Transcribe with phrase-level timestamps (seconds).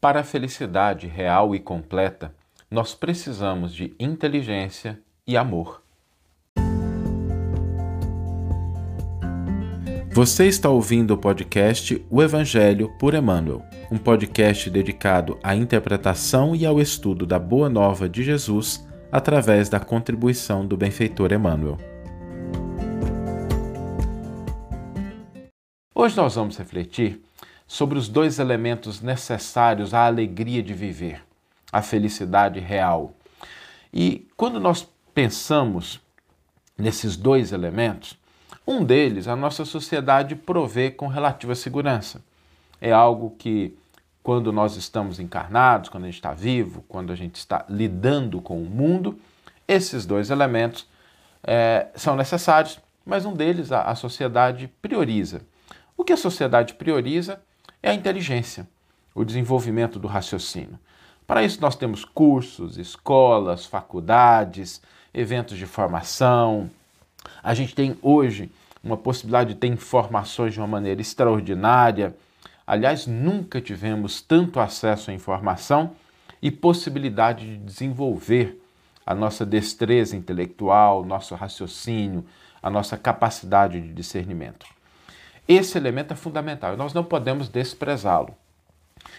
[0.00, 2.32] Para a felicidade real e completa,
[2.70, 5.82] nós precisamos de inteligência e amor.
[10.12, 16.64] Você está ouvindo o podcast O Evangelho por Emmanuel, um podcast dedicado à interpretação e
[16.64, 21.76] ao estudo da Boa Nova de Jesus através da contribuição do benfeitor Emmanuel.
[25.92, 27.20] Hoje nós vamos refletir
[27.68, 31.22] sobre os dois elementos necessários à alegria de viver,
[31.70, 33.12] a felicidade real.
[33.92, 36.00] E quando nós pensamos
[36.76, 38.18] nesses dois elementos,
[38.66, 42.22] um deles a nossa sociedade provê com relativa segurança.
[42.80, 43.76] É algo que,
[44.22, 48.62] quando nós estamos encarnados, quando a gente está vivo, quando a gente está lidando com
[48.62, 49.18] o mundo,
[49.66, 50.86] esses dois elementos
[51.42, 55.42] é, são necessários, mas um deles a, a sociedade prioriza.
[55.96, 57.40] O que a sociedade prioriza
[57.82, 58.68] é a inteligência,
[59.14, 60.78] o desenvolvimento do raciocínio.
[61.26, 64.80] Para isso, nós temos cursos, escolas, faculdades,
[65.12, 66.70] eventos de formação.
[67.42, 68.50] A gente tem hoje
[68.82, 72.16] uma possibilidade de ter informações de uma maneira extraordinária.
[72.66, 75.92] Aliás, nunca tivemos tanto acesso à informação
[76.40, 78.62] e possibilidade de desenvolver
[79.04, 82.24] a nossa destreza intelectual, nosso raciocínio,
[82.62, 84.66] a nossa capacidade de discernimento.
[85.48, 88.36] Esse elemento é fundamental e nós não podemos desprezá-lo.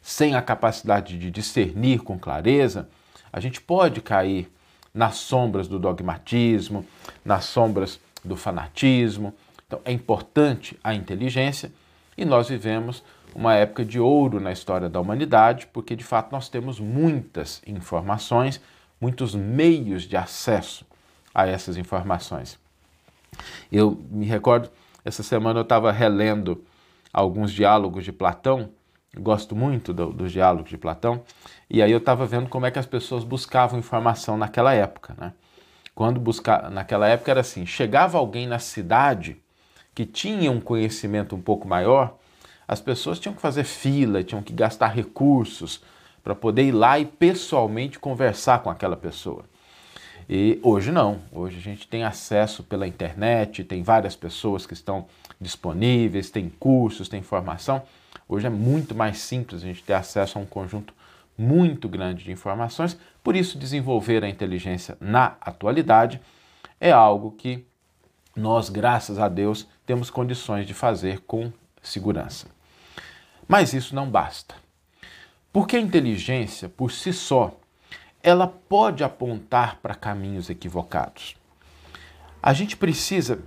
[0.00, 2.88] Sem a capacidade de discernir com clareza,
[3.32, 4.48] a gente pode cair
[4.94, 6.86] nas sombras do dogmatismo,
[7.24, 9.34] nas sombras do fanatismo.
[9.66, 11.72] Então é importante a inteligência
[12.16, 13.02] e nós vivemos
[13.34, 18.60] uma época de ouro na história da humanidade, porque de fato nós temos muitas informações,
[19.00, 20.84] muitos meios de acesso
[21.34, 22.58] a essas informações.
[23.72, 24.70] Eu me recordo
[25.04, 26.64] essa semana eu estava relendo
[27.12, 28.70] alguns diálogos de Platão,
[29.18, 31.22] gosto muito do, dos diálogos de Platão,
[31.68, 35.14] e aí eu estava vendo como é que as pessoas buscavam informação naquela época.
[35.18, 35.32] Né?
[35.94, 39.36] Quando buscar, naquela época era assim: chegava alguém na cidade
[39.94, 42.16] que tinha um conhecimento um pouco maior,
[42.66, 45.82] as pessoas tinham que fazer fila, tinham que gastar recursos
[46.22, 49.44] para poder ir lá e pessoalmente conversar com aquela pessoa.
[50.28, 55.06] E hoje não, hoje a gente tem acesso pela internet, tem várias pessoas que estão
[55.40, 57.82] disponíveis, tem cursos, tem informação.
[58.28, 60.94] Hoje é muito mais simples a gente ter acesso a um conjunto
[61.36, 66.20] muito grande de informações, por isso desenvolver a inteligência na atualidade
[66.80, 67.64] é algo que
[68.34, 72.48] nós, graças a Deus, temos condições de fazer com segurança.
[73.46, 74.54] Mas isso não basta.
[75.52, 77.54] Porque a inteligência, por si só,
[78.22, 81.36] ela pode apontar para caminhos equivocados.
[82.42, 83.40] A gente precisa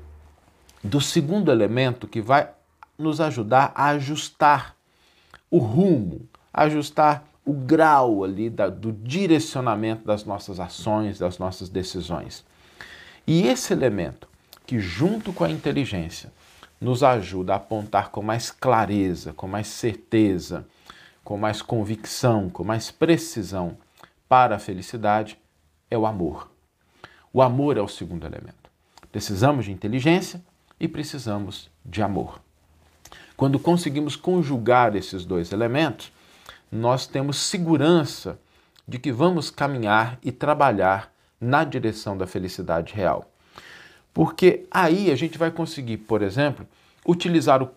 [0.84, 2.50] do segundo elemento que vai
[2.98, 4.76] nos ajudar a ajustar
[5.50, 12.44] o rumo, ajustar o grau ali da, do direcionamento das nossas ações, das nossas decisões.
[13.28, 14.28] E esse elemento,
[14.66, 16.32] que junto com a inteligência
[16.80, 20.66] nos ajuda a apontar com mais clareza, com mais certeza,
[21.24, 23.78] com mais convicção, com mais precisão
[24.28, 25.38] para a felicidade
[25.90, 26.50] é o amor.
[27.32, 28.70] O amor é o segundo elemento.
[29.12, 30.42] Precisamos de inteligência
[30.80, 32.40] e precisamos de amor.
[33.38, 36.12] Quando conseguimos conjugar esses dois elementos,
[36.72, 38.40] nós temos segurança
[38.88, 43.30] de que vamos caminhar e trabalhar na direção da felicidade real.
[44.14, 46.66] Porque aí a gente vai conseguir, por exemplo,
[47.06, 47.68] utilizar o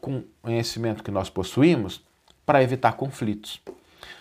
[0.42, 2.00] conhecimento que nós possuímos
[2.46, 3.60] para evitar conflitos.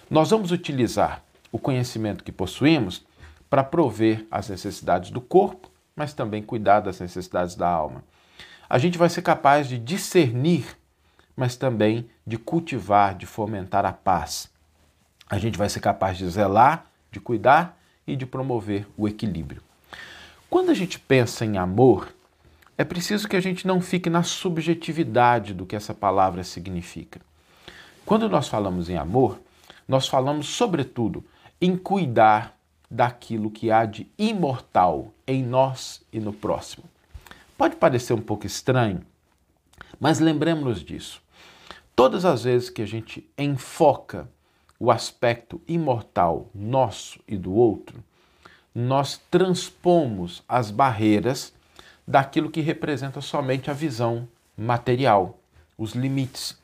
[0.10, 1.24] Nós vamos utilizar
[1.58, 3.04] o conhecimento que possuímos
[3.50, 8.04] para prover as necessidades do corpo, mas também cuidar das necessidades da alma.
[8.70, 10.78] A gente vai ser capaz de discernir,
[11.36, 14.52] mas também de cultivar, de fomentar a paz.
[15.28, 17.76] A gente vai ser capaz de zelar, de cuidar
[18.06, 19.64] e de promover o equilíbrio.
[20.52, 22.14] Quando a gente pensa em amor,
[22.78, 27.20] é preciso que a gente não fique na subjetividade do que essa palavra significa.
[28.06, 29.40] Quando nós falamos em amor,
[29.88, 31.24] nós falamos, sobretudo,
[31.60, 32.58] em cuidar
[32.90, 36.86] daquilo que há de imortal em nós e no próximo.
[37.58, 39.02] Pode parecer um pouco estranho,
[40.00, 41.22] mas lembremos-nos disso.
[41.96, 44.30] Todas as vezes que a gente enfoca
[44.80, 48.04] o aspecto imortal nosso e do outro,
[48.74, 51.52] nós transpomos as barreiras
[52.08, 55.40] daquilo que representa somente a visão material,
[55.78, 56.56] os limites.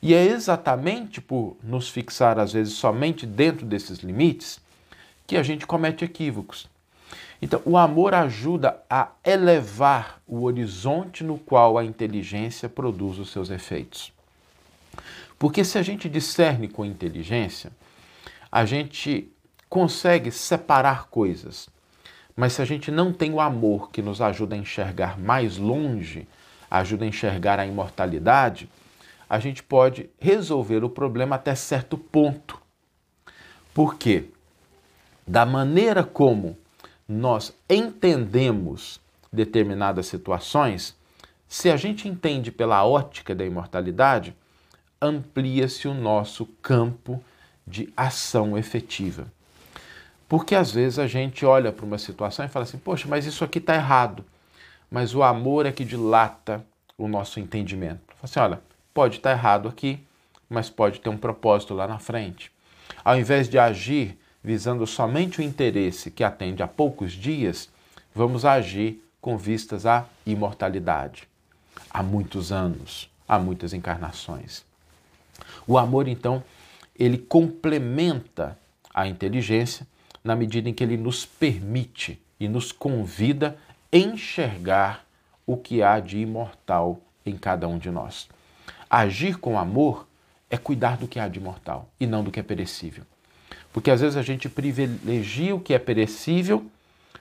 [0.00, 4.60] E é exatamente por nos fixar, às vezes, somente dentro desses limites
[5.26, 6.68] que a gente comete equívocos.
[7.40, 13.50] Então, o amor ajuda a elevar o horizonte no qual a inteligência produz os seus
[13.50, 14.12] efeitos.
[15.38, 17.70] Porque se a gente discerne com inteligência,
[18.50, 19.30] a gente
[19.68, 21.68] consegue separar coisas.
[22.34, 26.26] Mas se a gente não tem o amor que nos ajuda a enxergar mais longe,
[26.70, 28.68] ajuda a enxergar a imortalidade,
[29.28, 32.60] a gente pode resolver o problema até certo ponto.
[33.74, 34.24] Por quê?
[35.26, 36.56] Da maneira como
[37.06, 39.00] nós entendemos
[39.32, 40.96] determinadas situações,
[41.46, 44.34] se a gente entende pela ótica da imortalidade,
[45.00, 47.22] amplia-se o nosso campo
[47.66, 49.30] de ação efetiva.
[50.28, 53.44] Porque às vezes a gente olha para uma situação e fala assim: poxa, mas isso
[53.44, 54.24] aqui está errado.
[54.90, 56.64] Mas o amor é que dilata
[56.96, 58.00] o nosso entendimento.
[58.08, 58.62] Fala assim: olha,
[58.98, 60.00] pode estar tá errado aqui,
[60.50, 62.50] mas pode ter um propósito lá na frente.
[63.04, 67.68] Ao invés de agir visando somente o interesse que atende a poucos dias,
[68.12, 71.28] vamos agir com vistas à imortalidade,
[71.88, 74.64] há muitos anos, há muitas encarnações.
[75.64, 76.42] O amor, então,
[76.98, 78.58] ele complementa
[78.92, 79.86] a inteligência
[80.24, 83.56] na medida em que ele nos permite e nos convida
[83.92, 85.06] a enxergar
[85.46, 88.28] o que há de imortal em cada um de nós.
[88.90, 90.06] Agir com amor
[90.50, 93.04] é cuidar do que há de imortal e não do que é perecível.
[93.72, 96.66] Porque às vezes a gente privilegia o que é perecível,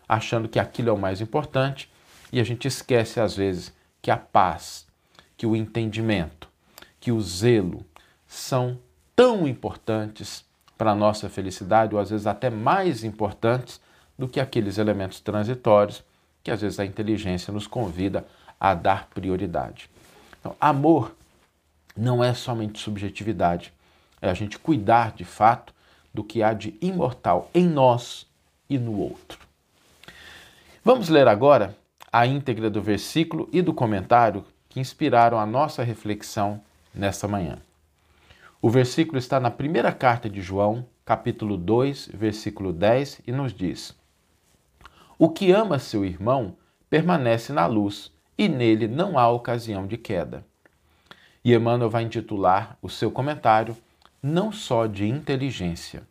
[0.07, 1.91] achando que aquilo é o mais importante,
[2.31, 4.87] e a gente esquece às vezes que a paz,
[5.35, 6.47] que o entendimento,
[6.99, 7.85] que o zelo
[8.25, 8.79] são
[9.15, 10.45] tão importantes
[10.77, 13.81] para a nossa felicidade, ou às vezes até mais importantes
[14.17, 16.03] do que aqueles elementos transitórios
[16.43, 18.25] que às vezes a inteligência nos convida
[18.59, 19.89] a dar prioridade.
[20.39, 21.13] Então, amor
[21.97, 23.73] não é somente subjetividade,
[24.21, 25.73] é a gente cuidar de fato
[26.13, 28.27] do que há de imortal em nós
[28.69, 29.39] e no outro.
[30.83, 31.75] Vamos ler agora
[32.11, 36.61] a íntegra do versículo e do comentário que inspiraram a nossa reflexão
[36.93, 37.57] nesta manhã.
[38.61, 43.95] O versículo está na primeira carta de João, capítulo 2, versículo 10, e nos diz:
[45.17, 46.55] O que ama seu irmão
[46.89, 50.43] permanece na luz, e nele não há ocasião de queda.
[51.47, 53.73] E Emmanuel vai intitular o seu comentário
[54.21, 56.03] não só de inteligência.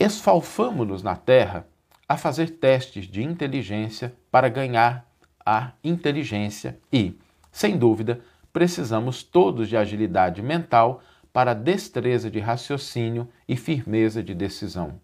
[0.00, 1.66] Esfalfamo-nos na Terra
[2.08, 5.06] a fazer testes de inteligência para ganhar
[5.44, 7.18] a inteligência e,
[7.52, 14.98] sem dúvida, precisamos todos de agilidade mental para destreza de raciocínio e firmeza de decisão.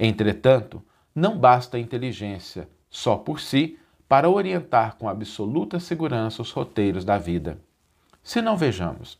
[0.00, 0.82] Entretanto,
[1.14, 3.78] não basta a inteligência só por si
[4.08, 7.64] para orientar com absoluta segurança os roteiros da vida.
[8.26, 9.16] Se não vejamos,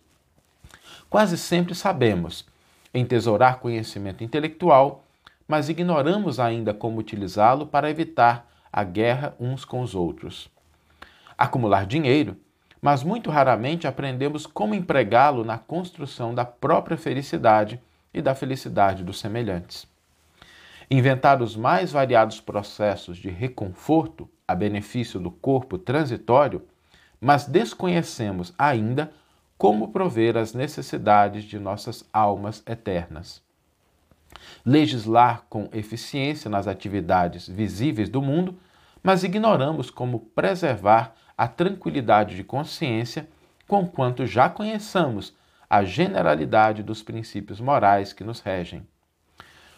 [1.08, 2.44] quase sempre sabemos
[2.92, 5.04] entesourar conhecimento intelectual,
[5.46, 10.50] mas ignoramos ainda como utilizá-lo para evitar a guerra uns com os outros.
[11.38, 12.36] Acumular dinheiro,
[12.82, 17.80] mas muito raramente aprendemos como empregá-lo na construção da própria felicidade
[18.12, 19.86] e da felicidade dos semelhantes.
[20.90, 26.66] Inventar os mais variados processos de reconforto a benefício do corpo transitório
[27.20, 29.12] mas desconhecemos ainda
[29.58, 33.42] como prover as necessidades de nossas almas eternas.
[34.64, 38.58] Legislar com eficiência nas atividades visíveis do mundo,
[39.02, 43.28] mas ignoramos como preservar a tranquilidade de consciência,
[43.66, 45.34] conquanto já conheçamos
[45.68, 48.86] a generalidade dos princípios morais que nos regem.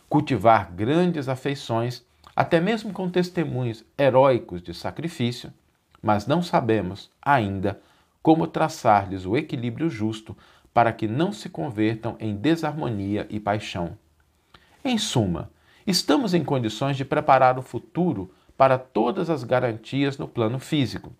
[0.08, 2.04] Cultivar grandes afeições,
[2.34, 5.52] até mesmo com testemunhos heróicos de sacrifício,
[6.02, 7.80] mas não sabemos ainda
[8.22, 10.36] como traçar-lhes o equilíbrio justo
[10.72, 13.96] para que não se convertam em desarmonia e paixão.
[14.84, 15.50] Em suma,
[15.86, 21.12] estamos em condições de preparar o futuro para todas as garantias no plano físico,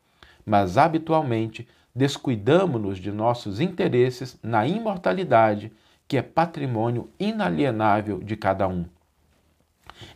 [0.45, 5.73] mas habitualmente descuidamos-nos de nossos interesses na imortalidade,
[6.07, 8.85] que é patrimônio inalienável de cada um.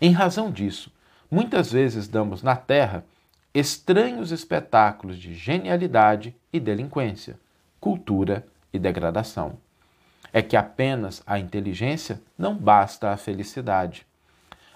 [0.01, 0.93] Em razão disso,
[1.31, 3.05] muitas vezes damos na terra
[3.55, 7.39] estranhos espetáculos de genialidade e delinquência,
[7.79, 9.59] cultura e degradação.
[10.33, 14.07] É que apenas a inteligência não basta à felicidade.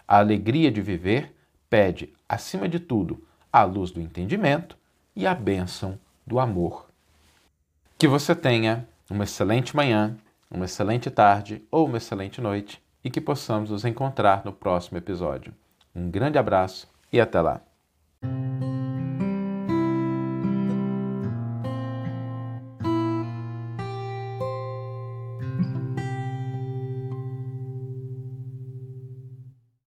[0.06, 1.34] A alegria de viver
[1.70, 4.76] pede, acima de tudo, a luz do entendimento
[5.14, 6.86] e a bênção do amor.
[7.96, 10.14] Que você tenha uma excelente manhã,
[10.50, 15.54] uma excelente tarde ou uma excelente noite e que possamos nos encontrar no próximo episódio.
[15.94, 17.62] Um grande abraço e até lá!